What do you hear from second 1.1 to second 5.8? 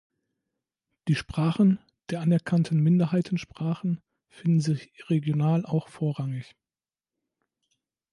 Sprachen der anerkannten Minderheitensprachen finden sich regional